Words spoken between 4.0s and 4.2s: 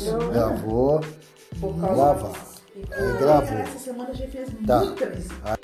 a